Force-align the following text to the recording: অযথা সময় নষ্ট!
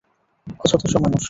অযথা 0.59 0.87
সময় 0.93 1.09
নষ্ট! 1.09 1.19